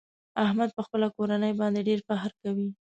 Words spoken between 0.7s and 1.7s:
په خپله کورنۍ